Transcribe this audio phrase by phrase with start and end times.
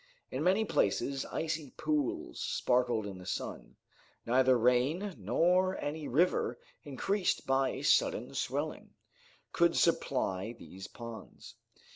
[0.31, 3.75] In many places icy pools sparkled in the sun.
[4.25, 8.95] Neither rain nor any river, increased by a sudden swelling,
[9.51, 11.53] could supply these ponds.